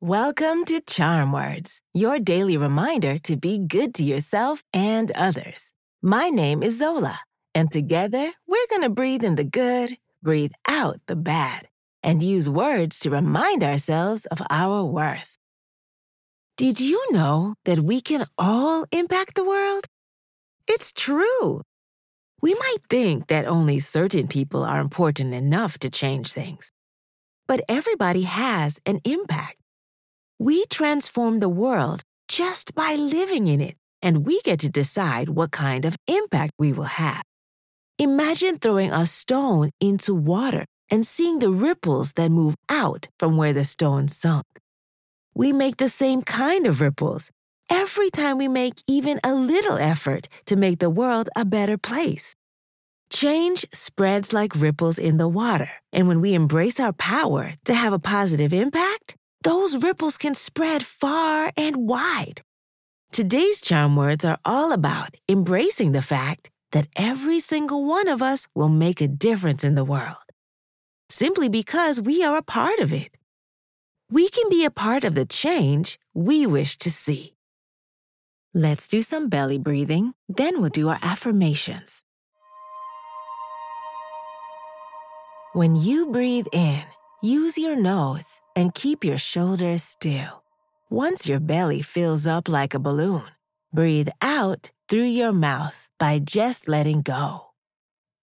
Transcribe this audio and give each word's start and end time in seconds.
Welcome 0.00 0.64
to 0.64 0.80
Charm 0.86 1.32
Words, 1.32 1.82
your 1.92 2.18
daily 2.18 2.56
reminder 2.56 3.18
to 3.18 3.36
be 3.36 3.58
good 3.58 3.94
to 3.96 4.04
yourself 4.04 4.62
and 4.72 5.10
others. 5.10 5.74
My 6.00 6.30
name 6.30 6.62
is 6.62 6.78
Zola, 6.78 7.20
and 7.54 7.70
together 7.70 8.32
we're 8.46 8.66
going 8.70 8.82
to 8.82 8.88
breathe 8.88 9.22
in 9.22 9.34
the 9.34 9.44
good, 9.44 9.98
breathe 10.22 10.52
out 10.66 10.96
the 11.06 11.16
bad, 11.16 11.68
and 12.02 12.22
use 12.22 12.48
words 12.48 12.98
to 13.00 13.10
remind 13.10 13.62
ourselves 13.62 14.24
of 14.26 14.40
our 14.48 14.82
worth. 14.82 15.36
Did 16.56 16.80
you 16.80 17.04
know 17.12 17.56
that 17.66 17.80
we 17.80 18.00
can 18.00 18.24
all 18.38 18.86
impact 18.92 19.34
the 19.34 19.44
world? 19.44 19.84
It's 20.66 20.90
true. 20.90 21.60
We 22.42 22.54
might 22.54 22.78
think 22.88 23.26
that 23.26 23.46
only 23.46 23.80
certain 23.80 24.26
people 24.26 24.64
are 24.64 24.80
important 24.80 25.34
enough 25.34 25.78
to 25.80 25.90
change 25.90 26.32
things, 26.32 26.72
but 27.46 27.62
everybody 27.68 28.22
has 28.22 28.78
an 28.86 29.00
impact. 29.04 29.56
We 30.38 30.64
transform 30.66 31.40
the 31.40 31.50
world 31.50 32.02
just 32.28 32.74
by 32.74 32.94
living 32.94 33.48
in 33.48 33.60
it, 33.60 33.76
and 34.00 34.24
we 34.24 34.40
get 34.42 34.60
to 34.60 34.70
decide 34.70 35.28
what 35.28 35.50
kind 35.50 35.84
of 35.84 35.96
impact 36.06 36.52
we 36.58 36.72
will 36.72 36.84
have. 36.84 37.22
Imagine 37.98 38.58
throwing 38.58 38.92
a 38.92 39.06
stone 39.06 39.70
into 39.78 40.14
water 40.14 40.64
and 40.90 41.06
seeing 41.06 41.40
the 41.40 41.50
ripples 41.50 42.14
that 42.14 42.30
move 42.30 42.54
out 42.70 43.08
from 43.18 43.36
where 43.36 43.52
the 43.52 43.64
stone 43.64 44.08
sunk. 44.08 44.46
We 45.34 45.52
make 45.52 45.76
the 45.76 45.90
same 45.90 46.22
kind 46.22 46.66
of 46.66 46.80
ripples 46.80 47.30
every 47.90 48.10
time 48.10 48.38
we 48.38 48.46
make 48.46 48.74
even 48.86 49.18
a 49.24 49.34
little 49.34 49.76
effort 49.76 50.28
to 50.46 50.54
make 50.54 50.78
the 50.78 50.88
world 50.88 51.28
a 51.34 51.44
better 51.44 51.76
place. 51.76 52.36
Change 53.10 53.66
spreads 53.74 54.32
like 54.32 54.54
ripples 54.54 54.96
in 54.96 55.16
the 55.16 55.26
water, 55.26 55.70
and 55.92 56.06
when 56.06 56.20
we 56.20 56.32
embrace 56.32 56.78
our 56.78 56.92
power 56.92 57.54
to 57.64 57.74
have 57.74 57.92
a 57.92 57.98
positive 57.98 58.52
impact, 58.52 59.16
those 59.42 59.82
ripples 59.82 60.16
can 60.16 60.36
spread 60.36 60.84
far 60.84 61.50
and 61.56 61.88
wide. 61.88 62.42
Today's 63.10 63.60
charm 63.60 63.96
words 63.96 64.24
are 64.24 64.38
all 64.44 64.70
about 64.70 65.16
embracing 65.28 65.90
the 65.90 66.08
fact 66.16 66.48
that 66.70 66.86
every 66.94 67.40
single 67.40 67.84
one 67.84 68.06
of 68.06 68.22
us 68.22 68.46
will 68.54 68.68
make 68.68 69.00
a 69.00 69.08
difference 69.08 69.64
in 69.64 69.74
the 69.74 69.84
world, 69.84 70.26
simply 71.08 71.48
because 71.48 72.00
we 72.00 72.22
are 72.22 72.36
a 72.36 72.50
part 72.58 72.78
of 72.78 72.92
it. 72.92 73.10
We 74.12 74.28
can 74.28 74.48
be 74.48 74.64
a 74.64 74.70
part 74.70 75.02
of 75.02 75.16
the 75.16 75.26
change 75.26 75.98
we 76.14 76.46
wish 76.46 76.78
to 76.78 76.90
see. 76.90 77.34
Let's 78.52 78.88
do 78.88 79.00
some 79.02 79.28
belly 79.28 79.58
breathing, 79.58 80.14
then 80.28 80.60
we'll 80.60 80.70
do 80.70 80.88
our 80.88 80.98
affirmations. 81.02 82.02
When 85.52 85.76
you 85.76 86.10
breathe 86.10 86.48
in, 86.52 86.82
use 87.22 87.56
your 87.56 87.76
nose 87.76 88.40
and 88.56 88.74
keep 88.74 89.04
your 89.04 89.18
shoulders 89.18 89.84
still. 89.84 90.42
Once 90.90 91.28
your 91.28 91.38
belly 91.38 91.80
fills 91.80 92.26
up 92.26 92.48
like 92.48 92.74
a 92.74 92.80
balloon, 92.80 93.22
breathe 93.72 94.08
out 94.20 94.72
through 94.88 95.10
your 95.14 95.32
mouth 95.32 95.86
by 96.00 96.18
just 96.18 96.66
letting 96.66 97.02
go. 97.02 97.52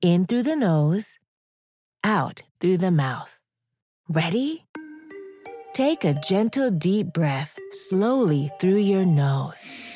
In 0.02 0.26
through 0.26 0.44
the 0.44 0.58
nose, 0.58 1.18
out 2.04 2.44
through 2.60 2.80
the 2.80 2.92
mouth. 2.92 3.40
Ready? 4.10 4.66
Take 5.72 6.04
a 6.04 6.20
gentle 6.20 6.70
deep 6.70 7.14
breath 7.14 7.58
slowly 7.72 8.52
through 8.60 8.80
your 8.80 9.06
nose 9.06 9.87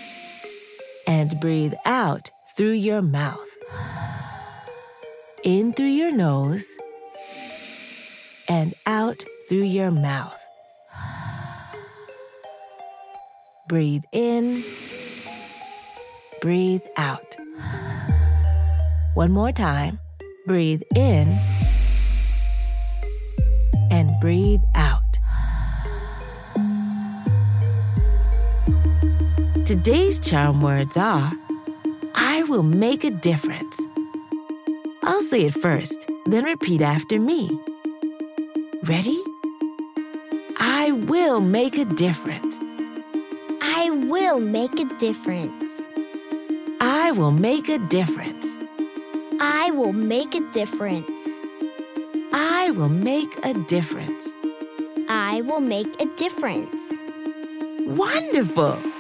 and 1.31 1.39
breathe 1.39 1.73
out 1.85 2.29
through 2.55 2.71
your 2.71 3.01
mouth. 3.01 3.57
In 5.43 5.73
through 5.73 5.85
your 5.85 6.11
nose 6.11 6.65
and 8.47 8.73
out 8.86 9.23
through 9.47 9.64
your 9.64 9.91
mouth. 9.91 10.37
Breathe 13.67 14.03
in, 14.11 14.64
breathe 16.41 16.83
out. 16.97 17.37
One 19.14 19.31
more 19.31 19.52
time. 19.52 19.99
Breathe 20.47 20.81
in 20.95 21.37
Today's 29.71 30.20
charm 30.20 30.59
words 30.59 30.98
are 30.98 31.32
I 32.14 32.43
will 32.49 32.61
make 32.61 33.05
a 33.05 33.09
difference. 33.09 33.80
I'll 35.02 35.21
say 35.21 35.45
it 35.45 35.54
first, 35.54 36.09
then 36.26 36.43
repeat 36.43 36.82
after 36.82 37.17
me. 37.17 37.58
Ready? 38.83 39.17
I 40.58 40.92
will 40.92 41.39
make 41.39 41.77
a 41.77 41.86
difference. 41.86 42.54
I 43.61 43.89
will 44.09 44.42
make 44.42 44.77
a 44.77 44.99
difference. 44.99 45.88
I 46.82 47.11
will 47.11 47.32
make 47.32 47.70
a 47.70 47.80
difference. 47.88 48.45
I 49.39 49.71
will 49.71 49.93
make 49.93 50.36
a 50.36 50.43
difference. 50.52 51.15
I 52.33 52.71
will 52.71 52.89
make 52.89 53.33
a 53.45 53.53
difference. 53.53 54.33
I 55.08 55.39
will 55.43 55.61
make 55.61 56.02
a 56.02 56.08
difference. 56.17 56.76
Wonderful! 57.88 58.90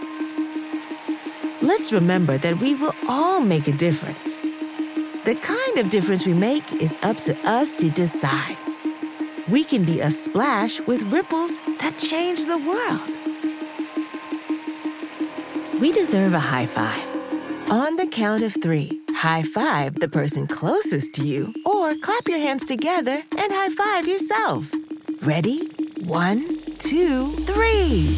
Let's 1.61 1.93
remember 1.93 2.39
that 2.39 2.59
we 2.59 2.73
will 2.73 2.95
all 3.07 3.39
make 3.39 3.67
a 3.67 3.71
difference. 3.71 4.35
The 5.25 5.35
kind 5.35 5.77
of 5.77 5.91
difference 5.91 6.25
we 6.25 6.33
make 6.33 6.73
is 6.73 6.97
up 7.03 7.17
to 7.17 7.37
us 7.47 7.71
to 7.73 7.89
decide. 7.91 8.57
We 9.47 9.63
can 9.63 9.85
be 9.85 9.99
a 9.99 10.09
splash 10.09 10.79
with 10.81 11.11
ripples 11.11 11.59
that 11.79 11.99
change 11.99 12.45
the 12.45 12.57
world. 12.57 13.01
We 15.79 15.91
deserve 15.91 16.33
a 16.33 16.39
high 16.39 16.65
five. 16.65 17.05
On 17.69 17.95
the 17.95 18.07
count 18.07 18.41
of 18.41 18.55
three, 18.61 18.99
high 19.11 19.43
five 19.43 19.99
the 19.99 20.07
person 20.07 20.47
closest 20.47 21.13
to 21.15 21.27
you, 21.27 21.53
or 21.63 21.93
clap 21.95 22.27
your 22.27 22.39
hands 22.39 22.65
together 22.65 23.21
and 23.37 23.53
high 23.53 23.69
five 23.69 24.07
yourself. 24.07 24.71
Ready? 25.21 25.69
One, 26.05 26.57
two, 26.79 27.35
three. 27.45 28.17